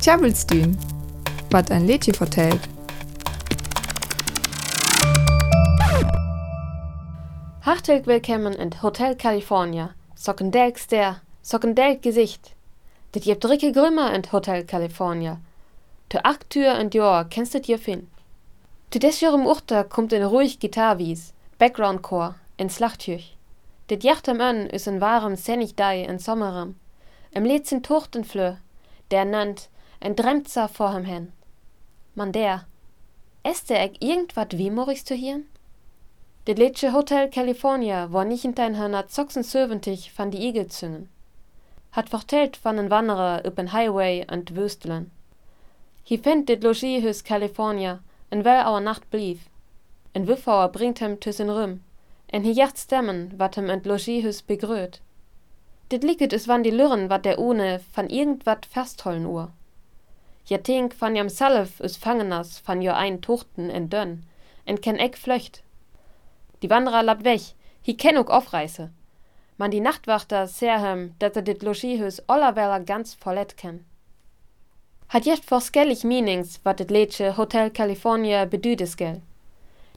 Tjabelstün, 0.00 0.76
wat 1.50 1.70
ein 1.70 1.86
Lädchen 1.86 2.14
vertellt. 2.14 2.60
Hartelijk 7.62 8.06
willkommen 8.06 8.52
in 8.52 8.82
Hotel 8.82 9.16
California. 9.16 9.94
Sockendelk 10.14 10.78
ster, 10.78 11.22
sockendelk 11.42 12.02
Gesicht. 12.02 12.54
Dit 13.14 13.24
je 13.24 13.38
dricke 13.38 13.72
Grümmer 13.72 14.12
in 14.12 14.22
Hotel 14.30 14.64
California. 14.64 15.38
De 16.08 16.22
acht 16.22 16.50
Tür 16.50 16.78
in 16.78 16.90
Jahr 16.90 17.24
kennst 17.24 17.54
dit 17.54 17.66
je 17.66 17.78
fin. 17.78 18.08
Zu 18.90 18.98
des 18.98 19.20
Jahr 19.20 19.34
im 19.34 19.46
Urter 19.46 19.84
kommt 19.84 20.12
ein 20.12 20.24
ruhig 20.24 20.58
Gitarwies, 20.58 21.32
Background-Chor, 21.58 22.34
in 22.58 22.68
Slachtjüch. 22.68 23.36
Dit 23.88 24.04
jachtem 24.04 24.40
an 24.40 24.66
is 24.66 24.86
ein 24.86 25.00
warem 25.00 25.36
Sennig 25.36 25.74
dei 25.74 26.04
in 26.04 26.18
Sommerem. 26.18 26.74
Im 27.32 27.44
Lied 27.44 27.66
sind 27.66 27.86
Tuchtenflö, 27.86 28.54
der 29.12 29.24
nannt, 29.24 29.68
en 30.00 30.16
Dremzer 30.16 30.68
vorhem 30.68 31.04
hen. 31.04 31.32
Man 32.16 32.32
der, 32.32 32.66
est 33.44 33.70
der 33.70 33.82
eck 33.82 34.02
irgendwat 34.02 34.58
Wiemoris 34.58 35.04
zu 35.04 35.14
hieren? 35.14 35.46
Det 36.46 36.58
Lidsche 36.58 36.92
Hotel 36.92 37.30
California 37.30 38.12
war 38.12 38.24
nicht 38.24 38.44
in 38.44 38.56
dein 38.56 38.76
Hörner 38.76 39.04
76 39.06 40.10
van 40.16 40.32
die 40.32 40.48
Igel 40.48 40.66
züngen. 40.66 41.08
Hat 41.92 42.08
vertellt 42.08 42.58
van 42.64 42.78
en 42.78 42.90
Wanderer 42.90 43.44
über 43.44 43.62
den 43.62 43.72
Highway 43.72 44.26
und 44.28 44.56
Wüstelen. 44.56 45.12
Hi 46.04 46.18
fand 46.18 46.48
dit 46.48 46.64
Logiehus 46.64 47.22
California, 47.22 48.00
en 48.30 48.44
well 48.44 48.64
auer 48.64 48.80
Nacht 48.80 49.08
blieb. 49.10 49.38
En 50.14 50.26
Wiffauer 50.26 50.72
bringt 50.72 51.00
hem 51.00 51.20
tüssen 51.20 51.50
Rüm, 51.50 51.84
en 52.26 52.42
hi 52.42 52.50
jacht 52.50 52.78
stemmen, 52.78 53.38
wat 53.38 53.56
hem 53.56 53.70
ent 53.70 53.86
Logiehus 53.86 54.42
begröt. 54.42 55.00
Dit 55.90 56.04
liket 56.04 56.32
es 56.32 56.46
wann 56.46 56.62
die 56.62 56.70
Lürren, 56.70 57.08
wat 57.10 57.24
der 57.24 57.38
ohne 57.38 57.80
van 57.92 58.08
irgendwat 58.08 58.66
festhollen 58.66 59.26
uhr. 59.26 59.48
Ja 60.46 60.58
tink 60.58 60.94
van 60.94 61.16
jam 61.16 61.28
Salf 61.28 61.80
us 61.80 61.96
Fangenas 61.96 62.60
van 62.66 62.82
jo 62.82 62.92
ein 62.92 63.20
Tuchten 63.20 63.70
en 63.70 63.88
Dönn, 63.88 64.22
en 64.64 64.80
ken 64.80 64.98
eck 64.98 65.18
flöcht, 65.18 65.62
die 66.62 66.70
Wanderer 66.70 67.02
labt 67.02 67.24
weg, 67.24 67.54
hi 67.82 67.94
ken 67.94 68.18
ook 68.18 68.30
aufreiße. 68.30 68.90
Man 69.56 69.70
die 69.70 69.80
Nachtwachter 69.80 70.46
serhem, 70.46 71.14
dat 71.18 71.36
er 71.36 71.42
dit 71.42 71.62
Logiehus 71.62 72.20
allerweller 72.28 72.80
ganz 72.80 73.14
vollet 73.14 73.54
ken. 73.56 73.84
Hat 75.08 75.24
jet 75.24 75.44
forskellig 75.44 76.04
Meanings, 76.04 76.60
wat 76.62 76.78
dit 76.78 76.90
Lädsche 76.90 77.36
Hotel 77.36 77.70
California 77.70 78.44
bedüdes 78.46 78.94
gell. 78.96 79.20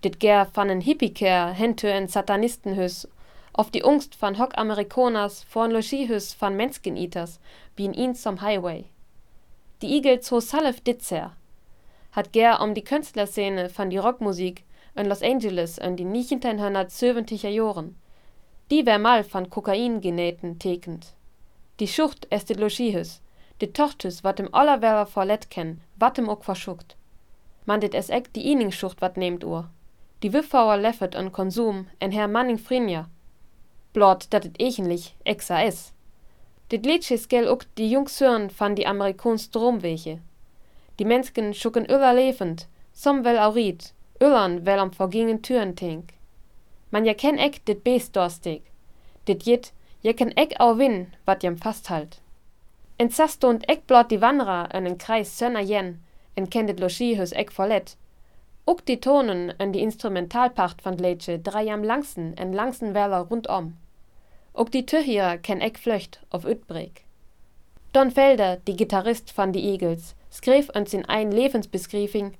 Dit 0.00 0.16
ger 0.20 0.46
van 0.52 0.68
en 0.68 0.80
Hippieker 0.80 1.54
hentö 1.54 1.88
en 1.88 2.08
Satanistenhus, 2.08 3.06
auf 3.52 3.70
die 3.70 3.82
Ungst 3.82 4.14
van 4.20 4.38
Hock 4.38 4.56
Amerikoners 4.56 5.44
vor 5.44 5.64
en 5.64 5.72
Logiehus 5.72 6.34
van 6.34 6.56
Menscheniters, 6.56 7.40
wie 7.76 7.86
in 7.86 7.94
ihn 7.94 8.14
zum 8.14 8.40
Highway. 8.40 8.84
Die 9.82 9.94
Eagles 9.94 10.30
ho 10.30 10.40
Salif 10.40 10.80
Ditzer. 10.80 11.36
Hat 12.12 12.32
ger 12.32 12.60
um 12.60 12.74
die 12.74 12.84
Künstlerszene 12.84 13.70
van 13.70 13.90
die 13.90 13.98
Rockmusik 13.98 14.64
in 14.94 15.06
Los 15.06 15.22
Angeles 15.22 15.78
in 15.78 15.96
die 15.96 16.04
1970er 16.04 17.48
Jahren. 17.48 17.96
Die 18.70 18.84
wär 18.84 18.98
mal 18.98 19.24
von 19.24 19.48
Kokain 19.50 20.00
genähten 20.00 20.58
tekend. 20.58 21.14
Die 21.78 21.86
Schucht 21.86 22.26
es 22.30 22.44
de 22.44 22.56
Logiehus, 22.56 23.20
de 23.60 23.72
Tochtes 23.72 24.24
wat 24.24 24.38
dem 24.38 24.52
allerweller 24.52 25.06
verlet 25.06 25.48
ken, 25.48 25.80
wat 25.96 26.16
dem 26.16 26.28
ook 26.28 26.44
verschuckt. 26.44 26.96
Man 27.64 27.80
dit 27.80 27.94
es 27.94 28.08
eck 28.08 28.32
die 28.32 28.50
Iningschucht 28.50 29.00
wat 29.00 29.16
nehmt 29.16 29.44
ur. 29.44 29.70
Die 30.22 30.32
Wiffauer 30.32 30.76
leffet 30.76 31.14
an 31.14 31.30
Konsum 31.30 31.86
en 32.00 32.10
Herr 32.10 32.26
Manning 32.26 32.58
Frinja. 32.58 33.08
Blot 33.98 34.30
dat 34.30 34.44
it 34.44 34.56
echenlich 34.56 35.14
exa 35.24 35.60
is. 35.60 35.92
Dit 36.70 36.84
Liedjes 36.86 37.24
gel 37.26 37.48
ook 37.48 37.64
die 37.74 37.88
Jungshörn 37.88 38.50
van 38.50 38.74
die 38.74 38.86
Amerikons 38.86 39.48
Dromweche. 39.50 40.18
Die 40.94 41.06
Menschen 41.06 41.54
schucken 41.54 41.90
öller 41.90 42.14
lebend, 42.14 42.68
som 42.92 43.24
wel 43.24 43.38
aurit, 43.38 43.92
Ullern 44.20 44.64
wel 44.64 44.78
am 44.78 44.92
vergingen 44.92 45.40
Türen 45.42 45.74
tink. 45.74 46.12
Man 46.90 47.04
ja 47.04 47.14
ken 47.14 47.38
eck 47.38 47.58
dit 47.64 47.82
Beest 47.82 48.14
dorstig. 48.14 48.60
Dit 49.24 49.44
jit, 49.44 49.72
je 50.00 50.12
ken 50.12 50.30
eck 50.36 50.54
au 50.60 50.76
win, 50.76 51.14
wat 51.24 51.42
jem 51.42 51.56
fasthalt. 51.56 52.20
En 52.96 53.10
sast 53.10 53.44
und 53.44 53.66
eck 53.68 53.86
blot 53.86 54.10
die 54.10 54.20
Wanderer 54.20 54.68
en 54.70 54.96
Kreis 54.96 55.38
sönner 55.38 55.66
jen, 55.66 56.04
en 56.34 56.48
ken 56.48 56.66
dit 56.66 56.78
Logiehus 56.78 57.32
eck 57.32 57.50
verlet. 57.50 57.96
Uck 58.66 58.86
die 58.86 59.00
Tonen 59.00 59.58
en 59.58 59.72
die 59.72 59.82
Instrumentalpacht 59.82 60.82
van 60.82 60.98
Lätsche 60.98 61.40
drei 61.42 61.72
am 61.72 61.82
langsten 61.82 62.36
en 62.36 62.54
langsten 62.54 62.94
Weller 62.94 63.26
rundom. 63.30 63.74
Uck 64.58 64.72
die 64.72 64.84
Tüchierer 64.84 65.38
ken 65.38 65.60
eck 65.60 65.78
flöcht 65.78 66.20
auf 66.30 66.44
Utbreg. 66.44 67.04
Don 67.92 68.10
Felder, 68.10 68.56
die 68.66 68.76
Gitarrist 68.76 69.32
van 69.36 69.52
die 69.52 69.64
Eagles, 69.64 70.16
skreef 70.32 70.68
uns 70.74 70.92
in 70.92 71.04
ein 71.04 71.30
Lebensbeskriving, 71.30 72.34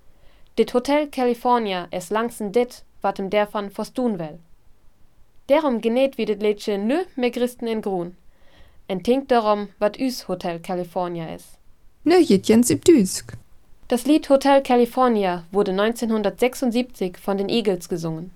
Dit 0.58 0.74
Hotel 0.74 1.06
California 1.06 1.86
es 1.92 2.10
langsen 2.10 2.50
dit, 2.50 2.82
wat 3.00 3.20
em 3.20 3.30
dervan 3.30 3.70
verstun 3.70 4.18
will. 4.18 4.40
Derum 5.48 5.80
genet 5.80 6.18
wie 6.18 6.26
dit 6.26 6.42
Lädsche 6.42 6.78
nö 6.78 7.04
mehr 7.14 7.30
Christen 7.30 7.68
in 7.68 7.80
Grun. 7.80 8.16
En 8.88 9.04
tinkt 9.04 9.30
darum, 9.30 9.68
wat 9.78 10.00
üs 10.00 10.26
Hotel 10.26 10.58
California 10.58 11.32
is. 11.32 11.44
Nö 12.04 12.18
jens 12.18 12.70
ibdüsk. 12.70 13.34
Das 13.86 14.04
Lied 14.04 14.28
Hotel 14.28 14.60
California 14.62 15.44
wurde 15.52 15.70
1976 15.70 17.18
von 17.18 17.36
den 17.36 17.48
Eagles 17.48 17.88
gesungen. 17.88 18.32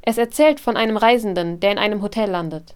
Es 0.00 0.16
erzählt 0.16 0.58
von 0.58 0.78
einem 0.78 0.96
Reisenden, 0.96 1.60
der 1.60 1.72
in 1.72 1.78
einem 1.78 2.00
Hotel 2.00 2.30
landet. 2.30 2.74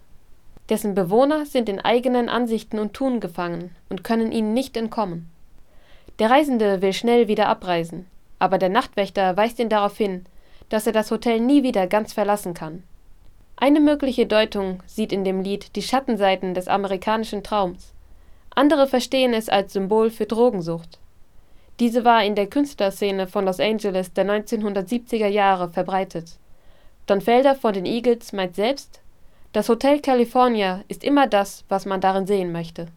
Dessen 0.69 0.95
Bewohner 0.95 1.45
sind 1.45 1.69
in 1.69 1.79
eigenen 1.79 2.27
Ansichten 2.27 2.79
und 2.79 2.93
Tun 2.93 3.19
gefangen 3.19 3.75
und 3.89 4.03
können 4.03 4.31
ihnen 4.31 4.53
nicht 4.53 4.75
entkommen. 4.75 5.29
Der 6.19 6.29
Reisende 6.29 6.81
will 6.81 6.93
schnell 6.93 7.27
wieder 7.27 7.47
abreisen, 7.47 8.05
aber 8.39 8.57
der 8.57 8.69
Nachtwächter 8.69 9.37
weist 9.37 9.59
ihn 9.59 9.69
darauf 9.69 9.97
hin, 9.97 10.25
dass 10.69 10.85
er 10.85 10.93
das 10.93 11.11
Hotel 11.11 11.39
nie 11.39 11.63
wieder 11.63 11.87
ganz 11.87 12.11
verlassen 12.13 12.53
kann. 12.53 12.83
Eine 13.55 13.79
mögliche 13.79 14.25
Deutung 14.25 14.83
sieht 14.85 15.11
in 15.11 15.23
dem 15.23 15.41
Lied 15.41 15.75
die 15.75 15.81
Schattenseiten 15.81 16.53
des 16.53 16.67
amerikanischen 16.67 17.43
Traums. 17.43 17.93
Andere 18.53 18.87
verstehen 18.87 19.33
es 19.33 19.49
als 19.49 19.73
Symbol 19.73 20.09
für 20.09 20.25
Drogensucht. 20.25 20.99
Diese 21.79 22.03
war 22.03 22.23
in 22.23 22.35
der 22.35 22.47
Künstlerszene 22.47 23.27
von 23.27 23.45
Los 23.45 23.59
Angeles 23.59 24.13
der 24.13 24.25
1970er 24.25 25.27
Jahre 25.27 25.69
verbreitet. 25.69 26.37
Don 27.05 27.21
Felder 27.21 27.55
von 27.55 27.73
den 27.73 27.85
Eagles 27.85 28.33
meint 28.33 28.55
selbst, 28.55 28.99
das 29.53 29.69
Hotel 29.69 30.01
California 30.01 30.83
ist 30.87 31.03
immer 31.03 31.27
das, 31.27 31.63
was 31.69 31.85
man 31.85 32.01
darin 32.01 32.27
sehen 32.27 32.51
möchte. 32.51 32.87